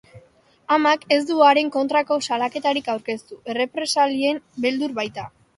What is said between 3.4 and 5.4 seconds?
errepresalien beldur baita.